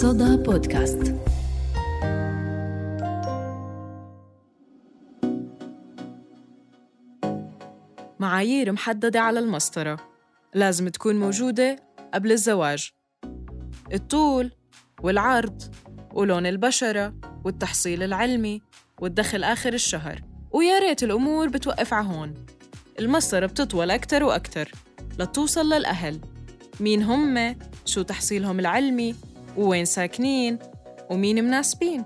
صدى 0.00 0.36
بودكاست 0.36 1.14
معايير 8.20 8.72
محددة 8.72 9.20
على 9.20 9.38
المسطرة. 9.40 9.96
لازم 10.54 10.88
تكون 10.88 11.16
موجودة 11.16 11.76
قبل 12.14 12.32
الزواج. 12.32 12.90
الطول 13.92 14.50
والعرض 15.02 15.62
ولون 16.12 16.46
البشرة 16.46 17.14
والتحصيل 17.44 18.02
العلمي 18.02 18.62
والدخل 19.00 19.44
آخر 19.44 19.72
الشهر. 19.72 20.20
ويا 20.52 20.78
ريت 20.78 21.02
الأمور 21.02 21.48
بتوقف 21.48 21.94
عهون 21.94 22.34
المسطرة 22.98 23.46
بتطول 23.46 23.90
أكتر 23.90 24.24
وأكتر 24.24 24.72
لتوصل 25.18 25.72
للأهل. 25.72 26.20
مين 26.80 27.02
هم؟ 27.02 27.56
شو 27.84 28.02
تحصيلهم 28.02 28.60
العلمي؟ 28.60 29.29
ووين 29.56 29.84
ساكنين 29.84 30.58
ومين 31.10 31.44
مناسبين. 31.44 32.04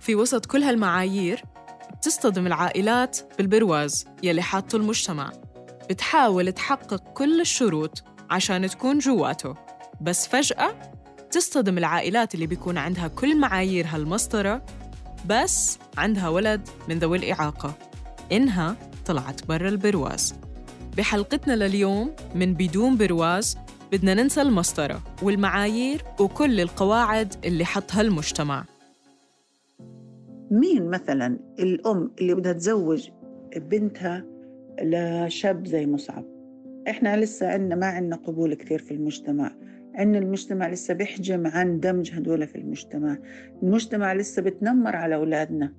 في 0.00 0.14
وسط 0.14 0.46
كل 0.46 0.62
هالمعايير 0.62 1.44
بتصطدم 1.92 2.46
العائلات 2.46 3.18
بالبرواز 3.38 4.06
يلي 4.22 4.42
حاطه 4.42 4.76
المجتمع. 4.76 5.32
بتحاول 5.90 6.52
تحقق 6.52 7.12
كل 7.12 7.40
الشروط 7.40 8.04
عشان 8.30 8.68
تكون 8.68 8.98
جواته. 8.98 9.54
بس 10.00 10.26
فجأة 10.26 10.74
تصطدم 11.30 11.78
العائلات 11.78 12.34
اللي 12.34 12.46
بيكون 12.46 12.78
عندها 12.78 13.08
كل 13.08 13.40
معايير 13.40 13.86
هالمسطرة 13.88 14.62
بس 15.26 15.78
عندها 15.98 16.28
ولد 16.28 16.68
من 16.88 16.98
ذوي 16.98 17.18
الإعاقة. 17.18 17.74
إنها 18.32 18.76
طلعت 19.06 19.46
برا 19.46 19.68
البرواز. 19.68 20.34
بحلقتنا 20.96 21.52
لليوم 21.52 22.14
من 22.34 22.54
بدون 22.54 22.96
برواز 22.96 23.56
بدنا 23.92 24.14
ننسى 24.14 24.42
المسطرة 24.42 25.02
والمعايير 25.22 26.02
وكل 26.20 26.60
القواعد 26.60 27.34
اللي 27.44 27.64
حطها 27.64 28.00
المجتمع. 28.00 28.64
مين 30.50 30.90
مثلا 30.90 31.38
الأم 31.58 32.10
اللي 32.20 32.34
بدها 32.34 32.52
تزوج 32.52 33.10
بنتها 33.56 34.24
لشاب 34.82 35.66
زي 35.66 35.86
مصعب؟ 35.86 36.24
إحنا 36.88 37.16
لسه 37.16 37.48
عندنا 37.48 37.74
ما 37.74 37.86
عندنا 37.86 38.16
قبول 38.16 38.54
كثير 38.54 38.78
في 38.78 38.94
المجتمع. 38.94 39.50
عندنا 39.94 40.18
المجتمع 40.18 40.68
لسه 40.68 40.94
بيحجم 40.94 41.46
عن 41.46 41.80
دمج 41.80 42.12
هدول 42.14 42.46
في 42.46 42.58
المجتمع. 42.58 43.18
المجتمع 43.62 44.12
لسه 44.12 44.42
بتنمر 44.42 44.96
على 44.96 45.14
أولادنا. 45.14 45.72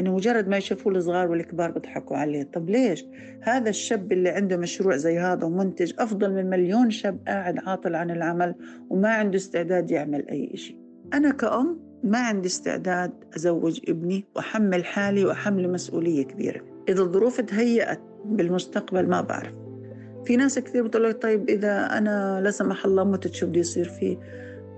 إنه 0.00 0.14
مجرد 0.14 0.48
ما 0.48 0.56
يشوفوا 0.56 0.92
الصغار 0.92 1.30
والكبار 1.30 1.70
بيضحكوا 1.70 2.16
عليه. 2.16 2.42
طب 2.42 2.70
ليش؟ 2.70 3.04
هذا 3.40 3.70
الشاب 3.70 4.12
اللي 4.12 4.28
عنده 4.28 4.56
مشروع 4.56 4.96
زي 4.96 5.18
هذا 5.18 5.44
ومنتج 5.44 5.92
أفضل 5.98 6.32
من 6.32 6.50
مليون 6.50 6.90
شاب 6.90 7.18
قاعد 7.26 7.58
عاطل 7.58 7.94
عن 7.94 8.10
العمل 8.10 8.54
وما 8.90 9.08
عنده 9.08 9.36
استعداد 9.36 9.90
يعمل 9.90 10.28
أي 10.28 10.56
شيء 10.56 10.78
أنا 11.14 11.30
كأم 11.30 11.78
ما 12.04 12.18
عندي 12.18 12.48
استعداد 12.48 13.12
أزوج 13.36 13.80
ابني 13.88 14.24
وأحمل 14.36 14.84
حالي 14.84 15.24
وأحمل 15.24 15.72
مسؤولية 15.72 16.24
كبيرة. 16.24 16.60
إذا 16.88 17.02
الظروف 17.02 17.40
تهيأت 17.40 18.00
بالمستقبل 18.24 19.08
ما 19.08 19.20
بعرف. 19.20 19.52
في 20.24 20.36
ناس 20.36 20.58
كثير 20.58 20.82
بتقول 20.82 21.04
لك 21.04 21.22
طيب 21.22 21.48
إذا 21.48 21.98
أنا 21.98 22.40
لا 22.44 22.50
سمح 22.50 22.84
الله 22.84 23.04
متت 23.04 23.34
شو 23.34 23.46
بده 23.46 23.60
يصير 23.60 23.88
فيه؟ 23.88 24.16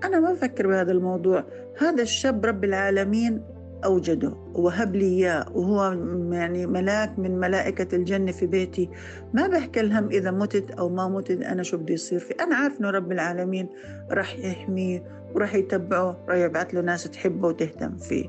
أنا 0.03 0.19
ما 0.19 0.33
بفكر 0.33 0.67
بهذا 0.67 0.91
الموضوع. 0.91 1.43
هذا 1.77 2.03
الشاب 2.03 2.45
رب 2.45 2.63
العالمين 2.63 3.41
أوجده. 3.85 4.33
وهب 4.53 4.95
لي 4.95 5.05
إياه. 5.05 5.45
وهو 5.53 5.91
يعني 6.31 6.67
ملاك 6.67 7.19
من 7.19 7.39
ملائكة 7.39 7.95
الجنة 7.95 8.31
في 8.31 8.47
بيتي. 8.47 8.89
ما 9.33 9.47
بحكي 9.47 9.79
الهم 9.79 10.09
إذا 10.09 10.31
متت 10.31 10.71
أو 10.71 10.89
ما 10.89 11.07
متت 11.07 11.41
أنا 11.41 11.63
شو 11.63 11.77
بدي 11.77 11.93
يصير 11.93 12.19
فيه. 12.19 12.35
أنا 12.41 12.55
عارف 12.55 12.79
إنه 12.79 12.89
رب 12.89 13.11
العالمين 13.11 13.69
راح 14.11 14.35
يحميه 14.39 15.17
وراح 15.35 15.55
يتبعه 15.55 16.25
راح 16.29 16.37
يبعث 16.37 16.73
له 16.73 16.81
ناس 16.81 17.03
تحبه 17.03 17.47
وتهتم 17.47 17.97
فيه. 17.97 18.25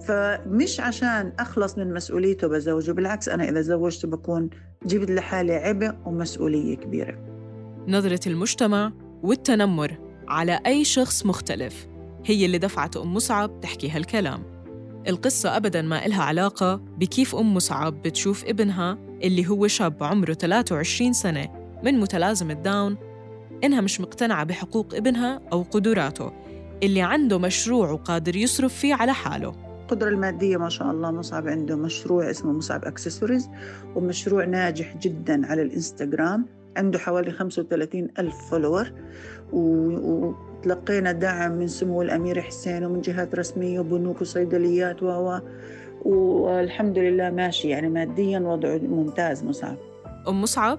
فمش 0.00 0.80
عشان 0.80 1.32
أخلص 1.38 1.78
من 1.78 1.94
مسؤوليته 1.94 2.48
بزوجه 2.48 2.92
بالعكس 2.92 3.28
أنا 3.28 3.48
إذا 3.48 3.60
زوجته 3.60 4.08
بكون 4.08 4.50
جبت 4.86 5.10
لحالي 5.10 5.54
عبء 5.54 5.94
ومسؤولية 6.06 6.76
كبيرة. 6.76 7.18
نظرة 7.88 8.20
المجتمع 8.26 8.92
والتنمر 9.22 9.98
على 10.28 10.60
أي 10.66 10.84
شخص 10.84 11.26
مختلف. 11.26 11.88
هي 12.24 12.46
اللي 12.46 12.58
دفعت 12.58 12.96
أم 12.96 13.14
مصعب 13.14 13.60
تحكي 13.60 13.90
هالكلام. 13.90 14.51
القصة 15.08 15.56
أبداً 15.56 15.82
ما 15.82 16.06
إلها 16.06 16.22
علاقة 16.22 16.76
بكيف 16.76 17.36
أم 17.36 17.54
مصعب 17.54 18.02
بتشوف 18.02 18.44
ابنها 18.44 18.98
اللي 19.22 19.48
هو 19.48 19.66
شاب 19.66 20.02
عمره 20.02 20.32
23 20.32 21.12
سنة 21.12 21.48
من 21.84 22.00
متلازمة 22.00 22.54
داون. 22.54 22.96
إنها 23.64 23.80
مش 23.80 24.00
مقتنعة 24.00 24.44
بحقوق 24.44 24.94
ابنها 24.94 25.40
أو 25.52 25.62
قدراته 25.62 26.32
اللي 26.82 27.02
عنده 27.02 27.38
مشروع 27.38 27.90
وقادر 27.90 28.36
يصرف 28.36 28.74
فيه 28.74 28.94
على 28.94 29.14
حاله. 29.14 29.54
القدرة 29.82 30.08
المادية 30.08 30.56
ما 30.56 30.68
شاء 30.68 30.90
الله 30.90 31.10
مصعب 31.10 31.48
عنده 31.48 31.76
مشروع 31.76 32.30
اسمه 32.30 32.52
مصعب 32.52 32.84
أكسسوارز 32.84 33.48
ومشروع 33.94 34.44
ناجح 34.44 34.96
جدا 34.96 35.46
على 35.46 35.62
الإنستغرام. 35.62 36.61
عنده 36.76 36.98
حوالي 36.98 37.30
35 37.30 38.08
ألف 38.18 38.36
follower 38.50 38.92
و... 39.52 40.32
تلقينا 40.62 41.12
دعم 41.12 41.52
من 41.52 41.68
سمو 41.68 42.02
الأمير 42.02 42.40
حسين 42.40 42.84
ومن 42.84 43.00
جهات 43.00 43.34
رسمية 43.34 43.80
وبنوك 43.80 44.20
وصيدليات 44.20 45.02
و 45.02 45.38
والحمد 46.04 46.98
لله 46.98 47.30
ماشي. 47.30 47.68
يعني 47.68 47.88
ماديا 47.88 48.38
وضعه 48.38 48.78
ممتاز 48.78 49.44
مصعب. 49.44 49.76
أم 50.28 50.42
مصعب 50.42 50.78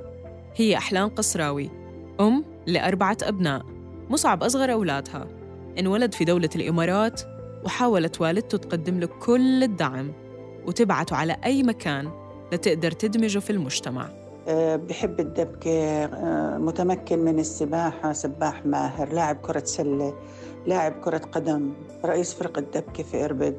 هي 0.56 0.78
أحلام 0.78 1.10
قصراوي 1.10 1.70
أم 2.20 2.46
لأربعة 2.68 3.18
أبناء. 3.24 3.66
مصعب 4.10 4.44
أصغر 4.44 4.72
أولادها. 4.72 5.28
انولد 5.80 6.14
في 6.14 6.26
دولة 6.26 6.50
الإمارات 6.56 7.22
وحاولت 7.66 8.22
والدته 8.22 8.58
تقدم 8.58 9.00
له 9.00 9.08
كل 9.08 9.64
الدعم 9.64 10.14
وتبعته 10.68 11.16
على 11.16 11.36
أي 11.46 11.64
مكان 11.64 12.12
لتقدر 12.54 12.92
تدمجه 12.92 13.40
في 13.40 13.50
المجتمع. 13.50 14.23
بحب 14.76 15.20
الدبكة 15.20 16.06
آه، 16.06 16.58
متمكن 16.58 17.20
من 17.20 17.40
السباحة 17.40 18.14
سباح 18.14 18.66
ماهر 18.66 19.14
لاعب 19.14 19.36
كرة 19.36 19.64
سلة 19.64 20.14
لاعب 20.68 20.92
كرة 20.92 21.18
قدم 21.18 21.74
رئيس 22.06 22.34
فرقة 22.34 22.62
دبكة 22.62 23.04
في 23.04 23.26
إربد 23.26 23.58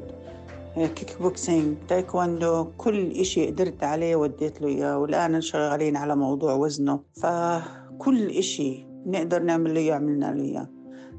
kick 0.75 1.21
boxing 1.21 1.77
تايكواندو 1.87 2.65
كل 2.77 3.11
إشي 3.11 3.47
قدرت 3.47 3.83
عليه 3.83 4.15
وديت 4.15 4.61
له 4.61 4.67
إياه 4.67 4.97
والآن 4.97 5.41
شغالين 5.41 5.97
على 5.97 6.15
موضوع 6.15 6.53
وزنه 6.53 6.99
فكل 7.13 8.29
إشي 8.29 8.87
نقدر 9.05 9.43
نعمل 9.43 9.73
له 9.73 9.79
إياه 9.79 9.95
عملنا 9.95 10.25
له 10.25 10.43
إياه. 10.43 10.69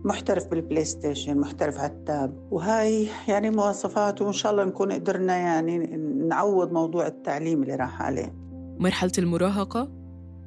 محترف 0.05 0.47
بالبلاي 0.47 0.85
ستيشن 0.85 1.39
محترف 1.39 1.79
على 1.79 1.93
ال 1.93 2.07
tab 2.07 2.49
وهاي 2.51 3.09
يعني 3.29 3.51
مواصفات 3.51 4.23
وإن 4.23 4.33
شاء 4.33 4.53
الله 4.53 4.65
نكون 4.65 4.93
قدرنا 4.93 5.37
يعني 5.37 5.79
نعوض 6.29 6.73
موضوع 6.73 7.07
التعليم 7.07 7.63
اللي 7.63 7.75
راح 7.75 8.03
عليه. 8.03 8.46
مرحلة 8.79 9.13
المراهقة 9.19 9.89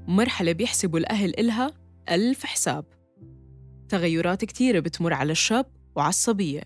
مرحلة 0.07 0.51
بيحسبوا 0.51 0.99
الأهل 0.99 1.39
إلها 1.39 1.73
ألف 2.09 2.45
حساب. 2.45 2.85
تغيرات 3.89 4.45
كتيرة 4.45 4.79
بتمر 4.79 5.13
على 5.13 5.31
الشاب 5.31 5.65
وعلى 5.95 6.09
الصبية. 6.09 6.61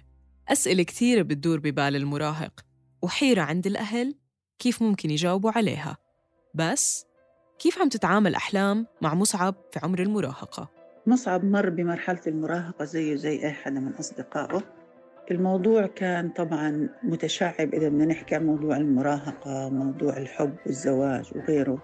أسئلة 0.47 0.84
كتيرة 0.84 1.22
بتدور 1.22 1.59
ببال 1.59 1.96
المراهق 1.96 2.66
وحيرة 3.01 3.41
عند 3.41 3.68
الأهل 3.68 4.16
كيف 4.59 4.81
ممكن 4.81 5.09
يجاوبوا 5.09 5.51
عليها. 5.51 5.97
بس 6.56 7.06
كيف 7.59 7.81
عم 7.81 7.90
تتعامل 7.90 8.35
أحلام 8.35 8.88
مع 9.01 9.13
مصعب 9.13 9.56
في 9.72 9.80
عمر 9.84 10.01
المراهقة؟ 10.01 10.69
مصعب 11.07 11.45
مر 11.45 11.69
بمرحلة 11.69 12.22
المراهقة 12.28 12.85
زيه 12.85 13.16
زي 13.16 13.44
أي 13.44 13.51
حدا 13.51 13.80
من 13.80 13.94
أصدقائه. 13.94 14.63
الموضوع 15.31 15.85
كان 15.88 16.29
طبعا 16.29 16.89
متشعب 17.03 17.73
إذا 17.73 17.89
بدنا 17.89 18.06
نحكي 18.06 18.35
عن 18.35 18.45
موضوع 18.45 18.78
المراهقة 18.78 19.69
موضوع 19.69 20.17
الحب 20.17 20.56
والزواج 20.66 21.31
وغيره. 21.35 21.81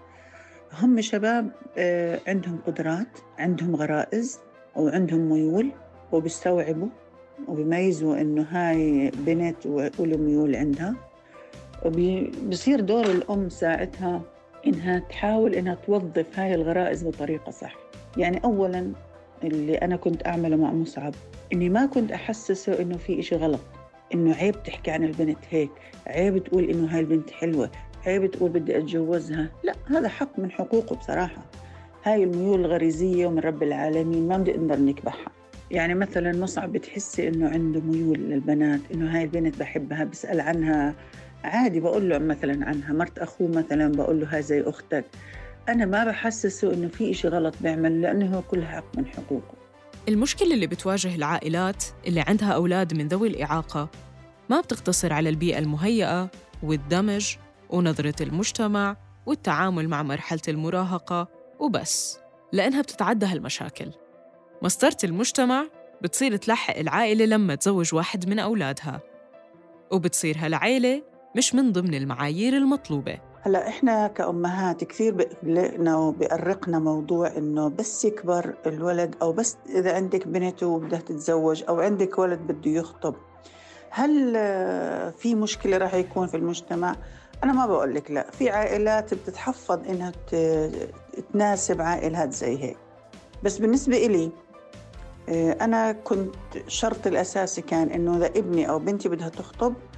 هم 0.72 1.00
شباب 1.00 1.50
آه، 1.78 2.20
عندهم 2.26 2.58
قدرات 2.66 3.18
عندهم 3.38 3.76
غرائز 3.76 4.40
وعندهم 4.76 5.20
ميول 5.20 5.70
وبيستوعبوا 6.12 6.88
وبيميزوا 7.48 8.20
إنه 8.20 8.42
هاي 8.42 9.10
بنت 9.26 9.66
وله 9.98 10.16
ميول 10.16 10.56
عندها. 10.56 10.94
وبصير 11.84 12.80
دور 12.80 13.06
الأم 13.06 13.48
ساعتها 13.48 14.22
إنها 14.66 14.98
تحاول 14.98 15.54
إنها 15.54 15.74
توظف 15.74 16.38
هاي 16.38 16.54
الغرائز 16.54 17.04
بطريقة 17.04 17.50
صح. 17.50 17.76
يعني 18.16 18.44
أولا 18.44 18.92
اللي 19.44 19.74
أنا 19.74 19.96
كنت 19.96 20.26
أعمله 20.26 20.56
مع 20.56 20.72
مصعب 20.72 21.14
إني 21.52 21.68
ما 21.68 21.86
كنت 21.86 22.12
أحسسه 22.12 22.80
إنه 22.80 22.96
في 22.96 23.20
إشي 23.20 23.36
غلط. 23.36 23.60
إنه 24.14 24.34
عيب 24.34 24.62
تحكي 24.62 24.90
عن 24.90 25.04
البنت 25.04 25.38
هيك. 25.50 25.70
عيب 26.06 26.44
تقول 26.44 26.64
إنه 26.64 26.94
هاي 26.94 27.00
البنت 27.00 27.30
حلوة. 27.30 27.70
عيب 28.06 28.30
تقول 28.30 28.50
بدي 28.50 28.78
أتجوزها. 28.78 29.48
لا 29.64 29.74
هذا 29.86 30.08
حق 30.08 30.38
من 30.38 30.50
حقوقه 30.50 30.96
بصراحة. 30.96 31.42
هاي 32.04 32.24
الميول 32.24 32.60
الغريزية 32.60 33.26
ومن 33.26 33.38
رب 33.38 33.62
العالمين 33.62 34.28
ما 34.28 34.36
بنقدر 34.36 34.80
نكبحها. 34.80 35.32
يعني 35.70 35.94
مثلا 35.94 36.32
مصعب 36.32 36.72
بتحسي 36.72 37.28
إنه 37.28 37.48
عنده 37.48 37.80
ميول 37.80 38.18
للبنات 38.18 38.80
إنه 38.94 39.16
هاي 39.16 39.22
البنت 39.22 39.58
بحبها 39.60 40.04
بسأل 40.04 40.40
عنها. 40.40 40.94
عادي 41.44 41.80
بقول 41.80 42.08
له 42.08 42.18
مثلا 42.18 42.66
عنها. 42.66 42.92
مرت 42.92 43.18
أخوه 43.18 43.48
مثلا 43.48 43.92
بقول 43.92 44.20
له 44.20 44.26
هاي 44.36 44.42
زي 44.42 44.60
أختك. 44.60 45.04
أنا 45.68 45.86
ما 45.86 46.04
بحسسه 46.04 46.74
إنه 46.74 46.88
في 46.88 47.10
إشي 47.10 47.28
غلط 47.28 47.54
بيعمل 47.60 48.02
لأنه 48.02 48.36
هو 48.36 48.42
كل 48.42 48.64
حق 48.64 48.98
من 48.98 49.06
حقوقه. 49.06 49.59
المشكلة 50.10 50.54
اللي 50.54 50.66
بتواجه 50.66 51.14
العائلات 51.14 51.84
اللي 52.06 52.20
عندها 52.20 52.52
أولاد 52.52 52.94
من 52.94 53.08
ذوي 53.08 53.28
الإعاقة 53.28 53.88
ما 54.48 54.60
بتقتصر 54.60 55.12
على 55.12 55.28
البيئة 55.28 55.58
المهيئة 55.58 56.30
والدمج 56.62 57.36
ونظرة 57.70 58.22
المجتمع 58.22 58.96
والتعامل 59.26 59.88
مع 59.88 60.02
مرحلة 60.02 60.40
المراهقة 60.48 61.28
وبس 61.58 62.18
لأنها 62.52 62.82
بتتعدى 62.82 63.26
هالمشاكل. 63.26 63.90
مسطرة 64.62 64.96
المجتمع 65.04 65.66
بتصير 66.02 66.36
تلحق 66.36 66.76
العائلة 66.78 67.24
لما 67.24 67.54
تزوج 67.54 67.94
واحد 67.94 68.28
من 68.28 68.38
أولادها 68.38 69.00
وبتصير 69.90 70.36
هالعيلة 70.38 71.02
مش 71.36 71.54
من 71.54 71.72
ضمن 71.72 71.94
المعايير 71.94 72.56
المطلوبة. 72.56 73.18
هلا 73.42 73.68
إحنا 73.68 74.06
كأمهات 74.06 74.84
كثير 74.84 75.14
بقلقنا 75.14 75.96
وبيقرقنا 75.96 76.78
موضوع 76.78 77.36
إنه 77.36 77.68
بس 77.68 78.04
يكبر 78.04 78.54
الولد 78.66 79.14
أو 79.22 79.32
بس 79.32 79.56
إذا 79.68 79.94
عندك 79.94 80.28
بنت 80.28 80.62
وبدها 80.62 80.98
تتزوج 80.98 81.64
أو 81.68 81.80
عندك 81.80 82.18
ولد 82.18 82.38
بده 82.38 82.70
يخطب 82.70 83.14
هل 83.90 84.34
في 85.18 85.34
مشكلة 85.34 85.76
راح 85.76 85.94
يكون 85.94 86.26
في 86.26 86.36
المجتمع؟ 86.36 86.96
أنا 87.44 87.52
ما 87.52 87.66
بقول 87.66 87.94
لك 87.94 88.10
لا، 88.10 88.30
في 88.30 88.50
عائلات 88.50 89.14
بتتحفظ 89.14 89.88
إنها 89.88 90.12
تناسب 91.32 91.80
عائلات 91.80 92.32
زي 92.32 92.62
هيك، 92.62 92.76
بس 93.42 93.58
بالنسبة 93.58 93.96
إلي 93.96 94.30
آه، 95.28 95.56
أنا 95.60 95.92
كنت 95.92 96.34
شرط 96.66 97.06
الأساسي 97.06 97.62
كان 97.62 97.88
إنه 97.88 98.16
إذا 98.16 98.26
ابني 98.26 98.70
أو 98.70 98.78
بنتي 98.78 99.08
بدها 99.08 99.28
تخطب 99.28 99.74
آه، 99.74 99.89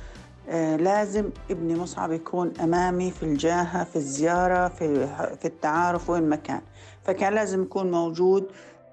لازم 0.76 1.30
ابني 1.50 1.74
مصعب 1.74 2.12
يكون 2.12 2.52
أمامي 2.60 3.10
في 3.10 3.22
الجاهة 3.22 3.84
في 3.84 3.96
الزيارة 3.96 4.68
في, 4.68 5.06
في 5.40 5.44
التعارف 5.44 6.10
وين 6.10 6.28
ما 6.28 6.36
كان. 6.36 6.60
فكان 7.04 7.32
لازم 7.32 7.62
يكون 7.62 7.90
موجود 7.90 8.50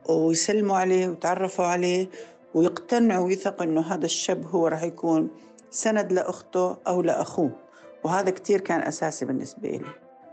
ويسلموا 0.09 0.77
عليه 0.77 1.07
ويتعرفوا 1.07 1.65
عليه 1.65 2.07
ويقتنعوا 2.53 3.25
ويثقوا 3.25 3.63
إنه 3.63 3.81
هذا 3.81 4.05
الشاب 4.05 4.45
هو 4.45 4.67
راح 4.67 4.83
يكون 4.83 5.29
سند 5.71 6.11
لأخته 6.11 6.77
أو 6.87 7.01
لأخوه. 7.01 7.51
وهذا 8.03 8.29
كتير 8.29 8.61
كان 8.61 8.81
أساسي 8.81 9.25
بالنسبة 9.25 9.69
لي 9.69 9.81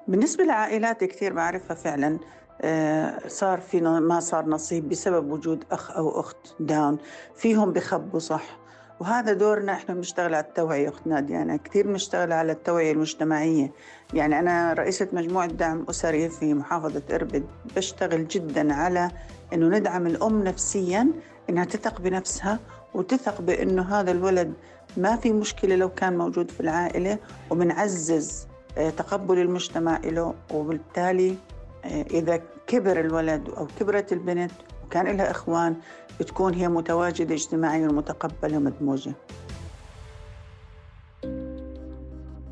بالنسبة 0.09 0.45
لعائلات 0.45 1.05
كثير 1.05 1.33
بعرفها 1.33 1.75
فعلا. 1.75 2.19
آه، 2.61 3.29
صار 3.29 3.61
في 3.61 3.81
ما 3.81 4.21
صار 4.21 4.47
نصيب 4.47 4.89
بسبب 4.89 5.31
وجود 5.31 5.65
أخ 5.73 5.91
أو 5.91 6.21
أخت 6.21 6.37
داون. 6.61 6.99
فيهم 7.35 7.73
بخبوا 7.73 8.19
صح. 8.19 8.66
وهذا 9.01 9.33
دورنا 9.33 9.73
إحنا 9.73 9.95
بنشتغل 9.95 10.35
على 10.35 10.45
التوعية 10.45 10.89
أخت 10.89 11.07
نادية. 11.07 11.43
أنا 11.43 11.57
كثير 11.57 11.87
بنشتغل 11.87 12.33
على 12.33 12.53
التوعية 12.53 12.93
المجتمعية. 12.93 13.73
يعني 14.15 14.39
أنا 14.39 14.73
رئيسة 14.73 15.09
مجموعة 15.13 15.47
دعم 15.47 15.87
أسري 15.91 16.29
في 16.29 16.55
محافظة 16.55 17.03
إربد. 17.13 17.45
بشتغل 17.77 18.29
جدا 18.29 18.75
على 18.75 19.11
إنه 19.53 19.79
ندعم 19.79 20.07
الأم 20.07 20.45
نفسيا 20.45 21.09
إنها 21.51 21.65
تثق 21.65 22.01
بنفسها 22.01 22.59
وتثق 22.95 23.41
بإنه 23.41 24.01
هذا 24.01 24.11
الولد 24.11 24.53
ما 24.97 25.17
في 25.17 25.33
مشكلة 25.33 25.77
لو 25.77 25.89
كان 25.89 26.19
موجود 26.19 26.51
في 26.51 26.61
العائلة 26.61 27.19
وبنعزز 27.51 28.47
آه، 28.79 28.91
تقبل 28.91 29.39
المجتمع 29.39 30.01
له 30.05 30.35
وبالتالي 30.55 31.37
آه، 31.85 32.03
إذا 32.11 32.43
كبر 32.67 33.01
الولد 33.01 33.49
أو 33.49 33.67
كبرت 33.81 34.13
البنت 34.13 34.51
وكان 34.87 35.17
لها 35.17 35.31
إخوان 35.31 35.77
بتكون 36.21 36.55
هي 36.55 36.69
متواجدة 36.69 37.35
اجتماعيا 37.35 37.89
ومتقبلة 37.89 38.57
ومدموجة 38.57 39.13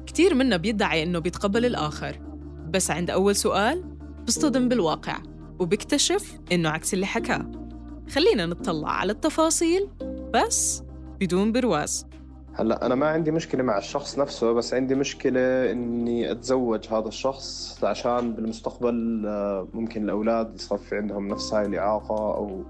كتير 0.07 0.35
منا 0.35 0.57
بيدعي 0.57 1.03
إنه 1.03 1.19
بيتقبل 1.19 1.67
الآخر. 1.67 2.21
بس 2.71 2.91
عند 2.91 3.11
أول 3.11 3.37
سؤال 3.37 3.85
بصطدم 4.27 4.69
بالواقع 4.69 5.19
وبيكتشف 5.59 6.39
إنه 6.53 6.69
عكس 6.69 6.95
اللي 6.95 7.07
حكاه. 7.07 7.51
خلينا 8.11 8.47
نطلع 8.47 8.91
على 8.91 9.13
التفاصيل 9.13 9.89
بس 10.35 10.83
بدون 11.21 11.53
برواز. 11.53 12.07
هلا 12.57 12.87
أنا 12.87 12.95
ما 12.95 13.07
عندي 13.07 13.31
مشكلة 13.31 13.63
مع 13.63 13.79
الشخص 13.79 14.19
نفسه 14.19 14.53
بس 14.53 14.75
عندي 14.75 14.95
مشكلة 14.95 15.73
إني 15.73 16.31
أتزوج 16.33 16.87
هذا 16.91 17.09
الشخص 17.09 17.79
عشان 17.85 18.33
بالمستقبل 18.35 19.25
آه، 19.27 19.69
ممكن 19.75 20.05
الأولاد 20.05 20.55
يصير 20.55 20.79
في 20.79 20.97
عندهم 20.97 21.29
نفس 21.29 21.55
هاي 21.55 21.67
الإعاقة 21.67 22.35
أو 22.35 22.65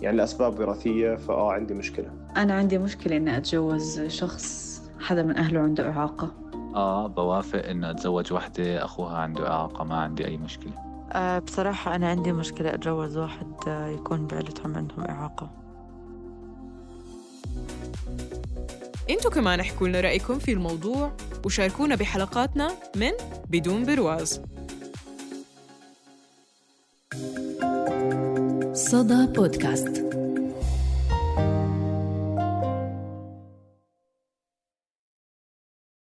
يعني 0.00 0.16
لاسباب 0.16 0.60
وراثيه 0.60 1.16
فآه 1.16 1.52
عندي 1.52 1.74
مشكلة. 1.74 2.10
أنا 2.36 2.54
عندي 2.54 2.78
مشكلة 2.78 3.16
إني 3.16 3.36
أتجوز 3.36 4.00
شخص 4.00 4.80
حدا 5.00 5.22
من 5.22 5.36
أهله 5.36 5.60
عنده 5.60 5.90
إعاقة. 5.90 6.30
آه 6.74 7.06
بوافق 7.06 7.66
اني 7.66 7.90
أتزوج 7.90 8.32
وحدة 8.32 8.84
أخوها 8.84 9.16
عنده 9.18 9.50
إعاقة 9.50 9.84
ما 9.84 9.96
عندي 9.96 10.26
أي 10.26 10.36
مشكلة. 10.36 10.72
أه 11.12 11.38
بصراحة 11.38 11.94
أنا 11.94 12.08
عندي 12.08 12.32
مشكلة 12.32 12.74
أتجوز 12.74 13.16
واحد 13.16 13.52
آه، 13.68 13.88
يكون 13.88 14.26
بعيلتهم 14.26 14.76
عندهم 14.76 15.00
إعاقة. 15.00 15.50
أنتوا 19.10 19.30
كمان 19.30 19.60
احكوا 19.60 19.88
لنا 19.88 20.00
رأيكم 20.00 20.38
في 20.38 20.52
الموضوع 20.52 21.12
وشاركونا 21.44 21.94
بحلقاتنا 21.94 22.70
من 22.96 23.10
بدون 23.48 23.84
برواز. 23.84 24.40
صدى 28.74 29.26
بودكاست. 29.26 30.09